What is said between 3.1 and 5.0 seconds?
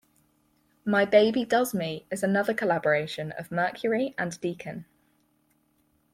of Mercury and Deacon.